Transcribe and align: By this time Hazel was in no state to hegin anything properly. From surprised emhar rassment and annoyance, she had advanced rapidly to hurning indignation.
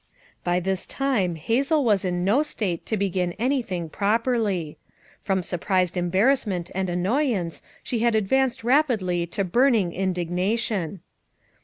By 0.43 0.59
this 0.59 0.87
time 0.87 1.35
Hazel 1.35 1.85
was 1.85 2.03
in 2.03 2.25
no 2.25 2.41
state 2.41 2.87
to 2.87 2.97
hegin 2.97 3.35
anything 3.37 3.87
properly. 3.87 4.79
From 5.21 5.43
surprised 5.43 5.93
emhar 5.93 6.25
rassment 6.31 6.71
and 6.73 6.89
annoyance, 6.89 7.61
she 7.83 7.99
had 7.99 8.15
advanced 8.15 8.63
rapidly 8.63 9.27
to 9.27 9.45
hurning 9.53 9.93
indignation. 9.93 11.01